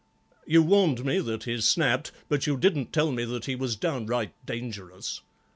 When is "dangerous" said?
4.47-5.21